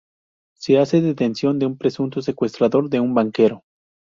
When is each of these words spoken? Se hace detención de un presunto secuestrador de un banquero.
Se 0.57 0.79
hace 0.79 0.99
detención 0.99 1.59
de 1.59 1.67
un 1.67 1.77
presunto 1.77 2.23
secuestrador 2.23 2.89
de 2.89 2.99
un 2.99 3.13
banquero. 3.13 3.61